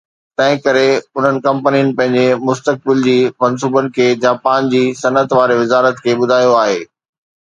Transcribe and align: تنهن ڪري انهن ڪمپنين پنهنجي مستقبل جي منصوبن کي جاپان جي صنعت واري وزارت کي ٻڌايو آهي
تنهن 0.37 0.53
ڪري 0.67 0.85
انهن 1.17 1.35
ڪمپنين 1.47 1.91
پنهنجي 1.99 2.23
مستقبل 2.47 3.03
جي 3.09 3.15
منصوبن 3.45 3.91
کي 3.99 4.07
جاپان 4.25 4.73
جي 4.73 4.83
صنعت 5.03 5.37
واري 5.41 5.59
وزارت 5.61 6.05
کي 6.07 6.17
ٻڌايو 6.23 6.57
آهي 6.65 6.79